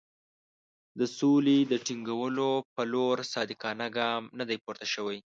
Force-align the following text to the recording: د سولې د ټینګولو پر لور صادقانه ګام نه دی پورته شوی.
د 0.99 1.01
سولې 1.17 1.57
د 1.71 1.73
ټینګولو 1.85 2.49
پر 2.75 2.85
لور 2.93 3.17
صادقانه 3.33 3.87
ګام 3.97 4.21
نه 4.39 4.43
دی 4.49 4.57
پورته 4.63 4.87
شوی. 4.93 5.17